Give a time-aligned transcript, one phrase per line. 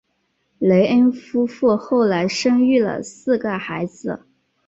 [0.57, 4.25] 雷恩夫妇后来生育了四个孩子。